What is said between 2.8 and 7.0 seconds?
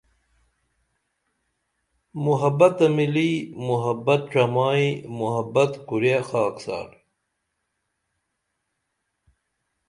مِلی محبت ڇمائی محبت کُریہ خاکسار